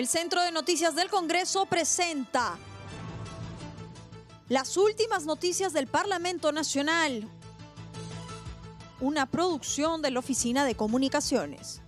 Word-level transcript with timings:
El 0.00 0.08
Centro 0.08 0.40
de 0.40 0.50
Noticias 0.50 0.94
del 0.94 1.10
Congreso 1.10 1.66
presenta 1.66 2.56
las 4.48 4.78
últimas 4.78 5.26
noticias 5.26 5.74
del 5.74 5.88
Parlamento 5.88 6.52
Nacional, 6.52 7.28
una 9.02 9.26
producción 9.26 10.00
de 10.00 10.10
la 10.10 10.20
Oficina 10.20 10.64
de 10.64 10.74
Comunicaciones. 10.74 11.82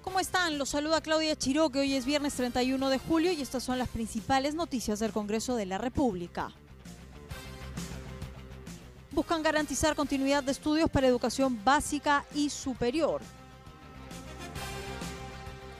¿Cómo 0.00 0.20
están? 0.20 0.56
Los 0.56 0.70
saluda 0.70 1.02
Claudia 1.02 1.36
Chiró, 1.36 1.68
que 1.68 1.80
hoy 1.80 1.92
es 1.92 2.06
viernes 2.06 2.32
31 2.32 2.88
de 2.88 2.98
julio 2.98 3.30
y 3.30 3.42
estas 3.42 3.62
son 3.62 3.76
las 3.76 3.90
principales 3.90 4.54
noticias 4.54 5.00
del 5.00 5.12
Congreso 5.12 5.54
de 5.54 5.66
la 5.66 5.76
República 5.76 6.54
buscan 9.14 9.42
garantizar 9.42 9.94
continuidad 9.94 10.42
de 10.42 10.52
estudios 10.52 10.90
para 10.90 11.06
educación 11.06 11.58
básica 11.64 12.24
y 12.34 12.50
superior. 12.50 13.22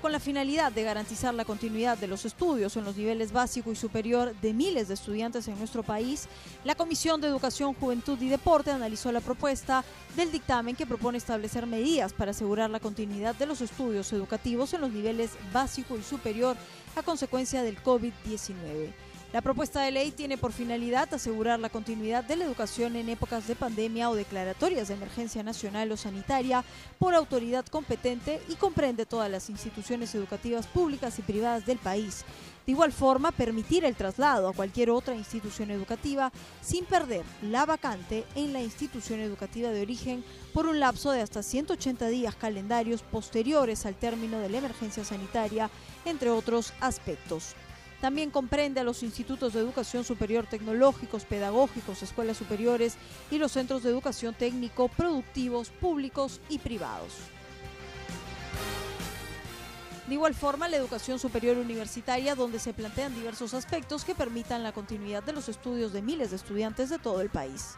Con 0.00 0.12
la 0.12 0.20
finalidad 0.20 0.70
de 0.70 0.82
garantizar 0.82 1.32
la 1.32 1.46
continuidad 1.46 1.96
de 1.96 2.06
los 2.06 2.26
estudios 2.26 2.76
en 2.76 2.84
los 2.84 2.94
niveles 2.94 3.32
básico 3.32 3.72
y 3.72 3.74
superior 3.74 4.34
de 4.42 4.52
miles 4.52 4.88
de 4.88 4.94
estudiantes 4.94 5.48
en 5.48 5.58
nuestro 5.58 5.82
país, 5.82 6.28
la 6.62 6.74
Comisión 6.74 7.22
de 7.22 7.28
Educación, 7.28 7.72
Juventud 7.72 8.20
y 8.20 8.28
Deporte 8.28 8.70
analizó 8.70 9.10
la 9.12 9.22
propuesta 9.22 9.82
del 10.14 10.30
dictamen 10.30 10.76
que 10.76 10.86
propone 10.86 11.16
establecer 11.16 11.66
medidas 11.66 12.12
para 12.12 12.32
asegurar 12.32 12.68
la 12.68 12.80
continuidad 12.80 13.34
de 13.34 13.46
los 13.46 13.62
estudios 13.62 14.12
educativos 14.12 14.74
en 14.74 14.82
los 14.82 14.92
niveles 14.92 15.30
básico 15.54 15.96
y 15.96 16.02
superior 16.02 16.54
a 16.96 17.02
consecuencia 17.02 17.62
del 17.62 17.82
COVID-19. 17.82 18.92
La 19.34 19.42
propuesta 19.42 19.82
de 19.82 19.90
ley 19.90 20.12
tiene 20.12 20.38
por 20.38 20.52
finalidad 20.52 21.12
asegurar 21.12 21.58
la 21.58 21.68
continuidad 21.68 22.22
de 22.22 22.36
la 22.36 22.44
educación 22.44 22.94
en 22.94 23.08
épocas 23.08 23.48
de 23.48 23.56
pandemia 23.56 24.08
o 24.08 24.14
declaratorias 24.14 24.86
de 24.86 24.94
emergencia 24.94 25.42
nacional 25.42 25.90
o 25.90 25.96
sanitaria 25.96 26.62
por 27.00 27.14
autoridad 27.14 27.66
competente 27.66 28.40
y 28.48 28.54
comprende 28.54 29.06
todas 29.06 29.28
las 29.28 29.50
instituciones 29.50 30.14
educativas 30.14 30.68
públicas 30.68 31.18
y 31.18 31.22
privadas 31.22 31.66
del 31.66 31.78
país. 31.78 32.24
De 32.64 32.70
igual 32.70 32.92
forma, 32.92 33.32
permitir 33.32 33.84
el 33.84 33.96
traslado 33.96 34.46
a 34.46 34.52
cualquier 34.52 34.90
otra 34.90 35.16
institución 35.16 35.72
educativa 35.72 36.30
sin 36.62 36.84
perder 36.84 37.24
la 37.42 37.66
vacante 37.66 38.24
en 38.36 38.52
la 38.52 38.62
institución 38.62 39.18
educativa 39.18 39.70
de 39.70 39.82
origen 39.82 40.24
por 40.52 40.66
un 40.66 40.78
lapso 40.78 41.10
de 41.10 41.22
hasta 41.22 41.42
180 41.42 42.06
días 42.06 42.36
calendarios 42.36 43.02
posteriores 43.02 43.84
al 43.84 43.96
término 43.96 44.38
de 44.38 44.50
la 44.50 44.58
emergencia 44.58 45.04
sanitaria, 45.04 45.70
entre 46.04 46.30
otros 46.30 46.72
aspectos. 46.78 47.56
También 48.00 48.30
comprende 48.30 48.80
a 48.80 48.84
los 48.84 49.02
institutos 49.02 49.52
de 49.52 49.60
educación 49.60 50.04
superior 50.04 50.46
tecnológicos, 50.46 51.24
pedagógicos, 51.24 52.02
escuelas 52.02 52.36
superiores 52.36 52.96
y 53.30 53.38
los 53.38 53.52
centros 53.52 53.82
de 53.82 53.90
educación 53.90 54.34
técnico 54.34 54.88
productivos, 54.88 55.70
públicos 55.70 56.40
y 56.48 56.58
privados. 56.58 57.14
De 60.06 60.14
igual 60.14 60.34
forma, 60.34 60.68
la 60.68 60.76
educación 60.76 61.18
superior 61.18 61.56
universitaria, 61.56 62.34
donde 62.34 62.58
se 62.58 62.74
plantean 62.74 63.14
diversos 63.14 63.54
aspectos 63.54 64.04
que 64.04 64.14
permitan 64.14 64.62
la 64.62 64.72
continuidad 64.72 65.22
de 65.22 65.32
los 65.32 65.48
estudios 65.48 65.94
de 65.94 66.02
miles 66.02 66.28
de 66.28 66.36
estudiantes 66.36 66.90
de 66.90 66.98
todo 66.98 67.22
el 67.22 67.30
país. 67.30 67.76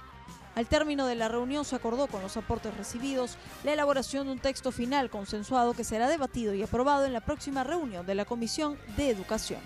Al 0.57 0.67
término 0.67 1.07
de 1.07 1.15
la 1.15 1.29
reunión 1.29 1.65
se 1.65 1.77
acordó 1.77 2.09
con 2.09 2.23
los 2.23 2.37
aportes 2.37 2.75
recibidos 2.77 3.37
la 3.63 3.75
elaboración 3.75 4.27
de 4.27 4.33
un 4.33 4.39
texto 4.39 4.73
final 4.73 5.11
consensuado 5.11 5.75
que 5.75 5.85
será 5.85 6.09
debatido 6.09 6.55
y 6.55 6.63
aprobado 6.63 7.05
en 7.05 7.13
la 7.13 7.21
próxima 7.21 7.63
reunión 7.63 8.07
de 8.07 8.15
la 8.15 8.25
Comisión 8.25 8.77
de 8.97 9.11
Educación. 9.11 9.61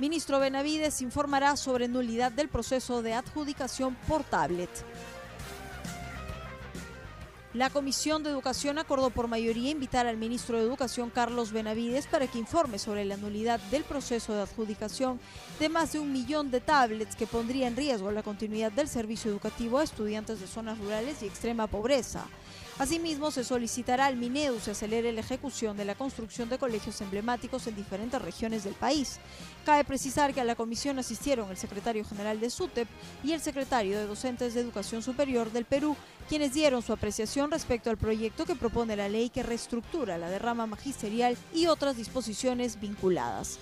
Ministro 0.00 0.40
Benavides 0.40 1.02
informará 1.02 1.58
sobre 1.58 1.86
nulidad 1.86 2.32
del 2.32 2.48
proceso 2.48 3.02
de 3.02 3.12
adjudicación 3.12 3.94
por 4.08 4.24
tablet. 4.24 4.70
La 7.52 7.68
Comisión 7.68 8.22
de 8.22 8.30
Educación 8.30 8.78
acordó 8.78 9.10
por 9.10 9.28
mayoría 9.28 9.68
invitar 9.68 10.06
al 10.06 10.16
ministro 10.16 10.56
de 10.56 10.62
Educación 10.62 11.10
Carlos 11.10 11.52
Benavides 11.52 12.06
para 12.06 12.26
que 12.26 12.38
informe 12.38 12.78
sobre 12.78 13.04
la 13.04 13.18
nulidad 13.18 13.60
del 13.70 13.84
proceso 13.84 14.32
de 14.32 14.40
adjudicación 14.40 15.20
de 15.58 15.68
más 15.68 15.92
de 15.92 15.98
un 15.98 16.10
millón 16.12 16.50
de 16.50 16.62
tablets 16.62 17.14
que 17.14 17.26
pondría 17.26 17.68
en 17.68 17.76
riesgo 17.76 18.10
la 18.10 18.22
continuidad 18.22 18.72
del 18.72 18.88
servicio 18.88 19.30
educativo 19.30 19.80
a 19.80 19.84
estudiantes 19.84 20.40
de 20.40 20.46
zonas 20.46 20.78
rurales 20.78 21.22
y 21.22 21.26
extrema 21.26 21.66
pobreza. 21.66 22.24
Asimismo, 22.80 23.30
se 23.30 23.44
solicitará 23.44 24.06
al 24.06 24.16
MINEDU 24.16 24.58
se 24.58 24.70
acelere 24.70 25.12
la 25.12 25.20
ejecución 25.20 25.76
de 25.76 25.84
la 25.84 25.94
construcción 25.94 26.48
de 26.48 26.56
colegios 26.56 26.98
emblemáticos 27.02 27.66
en 27.66 27.76
diferentes 27.76 28.22
regiones 28.22 28.64
del 28.64 28.72
país. 28.72 29.20
Cabe 29.66 29.84
precisar 29.84 30.32
que 30.32 30.40
a 30.40 30.44
la 30.44 30.54
comisión 30.54 30.98
asistieron 30.98 31.50
el 31.50 31.58
secretario 31.58 32.06
general 32.06 32.40
de 32.40 32.48
SUTEP 32.48 32.88
y 33.22 33.32
el 33.32 33.42
secretario 33.42 33.98
de 33.98 34.06
Docentes 34.06 34.54
de 34.54 34.62
Educación 34.62 35.02
Superior 35.02 35.52
del 35.52 35.66
Perú, 35.66 35.94
quienes 36.26 36.54
dieron 36.54 36.80
su 36.80 36.94
apreciación 36.94 37.50
respecto 37.50 37.90
al 37.90 37.98
proyecto 37.98 38.46
que 38.46 38.56
propone 38.56 38.96
la 38.96 39.10
ley 39.10 39.28
que 39.28 39.42
reestructura 39.42 40.16
la 40.16 40.30
derrama 40.30 40.66
magisterial 40.66 41.36
y 41.52 41.66
otras 41.66 41.98
disposiciones 41.98 42.80
vinculadas 42.80 43.58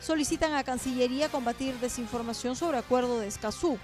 solicitan 0.00 0.54
a 0.54 0.64
Cancillería 0.64 1.28
combatir 1.28 1.78
desinformación 1.78 2.56
sobre 2.56 2.78
acuerdo 2.78 3.20
de 3.20 3.28
Escazú. 3.28 3.78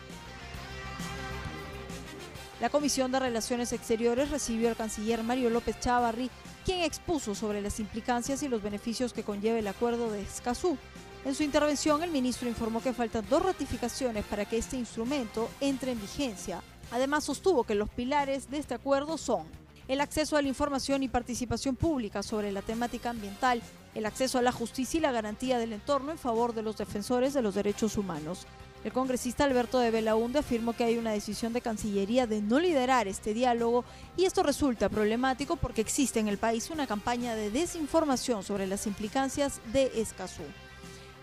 La 2.59 2.71
Comisión 2.71 3.12
de 3.12 3.21
Relaciones 3.21 3.75
Exteriores 3.75 4.31
recibió 4.31 4.71
al 4.71 4.77
canciller 4.77 5.22
Mario 5.22 5.50
López 5.50 5.78
Chavarri, 5.78 6.31
quien 6.65 6.81
expuso 6.81 7.34
sobre 7.34 7.61
las 7.61 7.81
implicancias 7.81 8.43
y 8.43 8.49
los 8.49 8.62
beneficios 8.62 9.12
que 9.12 9.25
conlleva 9.25 9.59
el 9.59 9.67
acuerdo 9.67 10.11
de 10.11 10.22
Escazú. 10.22 10.78
En 11.27 11.34
su 11.34 11.43
intervención, 11.43 12.03
el 12.03 12.11
ministro 12.11 12.49
informó 12.49 12.83
que 12.83 12.94
faltan 12.94 13.27
dos 13.28 13.43
ratificaciones 13.43 14.25
para 14.25 14.47
que 14.47 14.56
este 14.56 14.78
instrumento 14.78 15.50
entre 15.61 15.93
en 15.93 16.00
vigencia. 16.00 16.62
Además, 16.93 17.25
sostuvo 17.25 17.65
que 17.65 17.75
los 17.75 17.91
pilares 17.91 18.50
de 18.50 18.59
este 18.59 18.73
acuerdo 18.73 19.19
son 19.19 19.44
el 19.87 20.00
acceso 20.00 20.37
a 20.37 20.43
la 20.43 20.49
información 20.49 21.03
y 21.03 21.09
participación 21.09 21.77
pública 21.77 22.23
sobre 22.23 22.53
la 22.53 22.62
temática 22.62 23.11
ambiental, 23.11 23.62
el 23.94 24.06
acceso 24.06 24.38
a 24.38 24.43
la 24.43 24.50
justicia 24.50 24.99
y 24.99 25.00
la 25.03 25.12
garantía 25.12 25.59
del 25.59 25.75
entorno 25.75 26.11
en 26.11 26.19
favor 26.19 26.55
de 26.55 26.62
los 26.62 26.78
defensores 26.78 27.34
de 27.34 27.43
los 27.43 27.55
derechos 27.55 27.99
humanos. 27.99 28.47
El 28.84 28.92
congresista 28.92 29.44
Alberto 29.44 29.78
de 29.78 29.91
Belaunde 29.91 30.38
afirmó 30.38 30.72
que 30.72 30.84
hay 30.84 30.97
una 30.97 31.10
decisión 31.10 31.53
de 31.53 31.60
Cancillería 31.60 32.26
de 32.26 32.41
no 32.41 32.60
liderar 32.60 33.09
este 33.09 33.34
diálogo 33.34 33.84
y 34.16 34.25
esto 34.26 34.42
resulta 34.42 34.88
problemático 34.88 35.56
porque 35.56 35.81
existe 35.81 36.20
en 36.20 36.28
el 36.28 36.38
país 36.38 36.70
una 36.70 36.87
campaña 36.87 37.34
de 37.34 37.50
desinformación 37.50 38.44
sobre 38.44 38.66
las 38.66 38.87
implicancias 38.87 39.60
de 39.72 39.91
Escazú. 40.00 40.44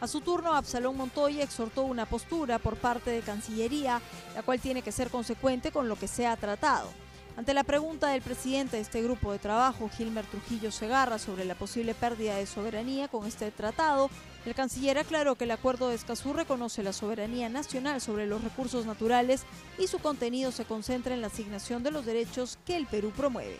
A 0.01 0.07
su 0.07 0.19
turno, 0.19 0.53
Absalón 0.53 0.97
Montoya 0.97 1.45
exhortó 1.45 1.83
una 1.83 2.05
postura 2.05 2.59
por 2.59 2.75
parte 2.75 3.09
de 3.11 3.21
Cancillería, 3.21 4.01
la 4.35 4.43
cual 4.43 4.59
tiene 4.59 4.81
que 4.81 4.91
ser 4.91 5.09
consecuente 5.09 5.71
con 5.71 5.87
lo 5.87 5.95
que 5.95 6.09
se 6.09 6.27
ha 6.27 6.35
tratado. 6.35 6.89
Ante 7.35 7.55
la 7.55 7.63
pregunta 7.63 8.09
del 8.09 8.21
presidente 8.21 8.75
de 8.75 8.83
este 8.83 9.01
grupo 9.01 9.31
de 9.31 9.39
trabajo, 9.39 9.89
Gilmer 9.89 10.23
Trujillo 10.25 10.71
Segarra, 10.71 11.17
sobre 11.17 11.45
la 11.45 11.55
posible 11.55 11.95
pérdida 11.95 12.35
de 12.35 12.45
soberanía 12.45 13.07
con 13.07 13.25
este 13.25 13.49
tratado, 13.49 14.11
el 14.45 14.53
canciller 14.53 14.99
aclaró 14.99 15.33
que 15.35 15.45
el 15.45 15.51
acuerdo 15.51 15.89
de 15.89 15.95
Escazú 15.95 16.33
reconoce 16.33 16.83
la 16.83 16.93
soberanía 16.93 17.49
nacional 17.49 18.01
sobre 18.01 18.27
los 18.27 18.43
recursos 18.43 18.85
naturales 18.85 19.45
y 19.79 19.87
su 19.87 19.97
contenido 19.97 20.51
se 20.51 20.65
concentra 20.65 21.15
en 21.15 21.21
la 21.21 21.27
asignación 21.27 21.81
de 21.81 21.89
los 21.89 22.05
derechos 22.05 22.59
que 22.65 22.75
el 22.75 22.85
Perú 22.85 23.11
promueve. 23.15 23.57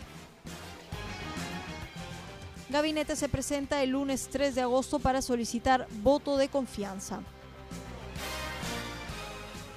Gabinete 2.70 3.16
se 3.16 3.28
presenta 3.28 3.82
el 3.82 3.90
lunes 3.90 4.28
3 4.30 4.54
de 4.54 4.60
agosto 4.60 5.00
para 5.00 5.20
solicitar 5.20 5.88
voto 6.02 6.36
de 6.36 6.48
confianza. 6.48 7.22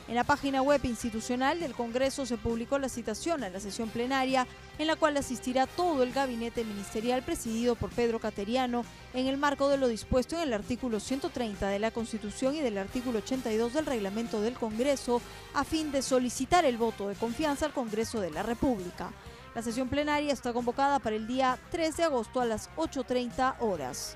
En 0.08 0.16
la 0.16 0.24
página 0.24 0.62
web 0.62 0.80
institucional 0.86 1.60
del 1.60 1.74
Congreso 1.74 2.26
se 2.26 2.38
publicó 2.38 2.80
la 2.80 2.88
citación 2.88 3.44
a 3.44 3.50
la 3.50 3.60
sesión 3.60 3.90
plenaria 3.90 4.48
en 4.80 4.88
la 4.88 4.96
cual 4.96 5.18
asistirá 5.18 5.68
todo 5.68 6.02
el 6.02 6.14
gabinete 6.14 6.64
ministerial 6.64 7.24
presidido 7.24 7.76
por 7.76 7.90
Pedro 7.90 8.18
Cateriano 8.20 8.86
en 9.14 9.28
el 9.28 9.38
marco 9.38 9.68
de 9.68 9.76
lo 9.76 9.90
dispuesto 9.90 10.38
en 10.38 10.44
el 10.44 10.54
artículo 10.54 11.02
130 11.02 11.68
de 11.68 11.80
la 11.80 11.92
Constitución 11.92 12.56
y 12.56 12.62
del 12.62 12.78
artículo 12.78 13.20
82 13.20 13.74
del 13.74 13.86
reglamento 13.86 14.40
del 14.40 14.54
Congreso 14.54 15.22
a 15.54 15.66
fin 15.66 15.92
de 15.92 16.02
solicitar 16.02 16.64
el 16.64 16.78
voto 16.78 17.10
de 17.10 17.16
confianza 17.16 17.66
al 17.66 17.74
Congreso 17.74 18.22
de 18.22 18.32
la 18.32 18.44
República. 18.44 19.12
La 19.56 19.62
sesión 19.62 19.90
plenaria 19.90 20.32
está 20.32 20.54
convocada 20.54 21.00
para 21.00 21.18
el 21.18 21.28
día 21.28 21.60
3 21.72 21.98
de 21.98 22.04
agosto 22.04 22.40
a 22.40 22.46
las 22.46 22.70
8.30 22.78 23.56
horas. 23.60 24.16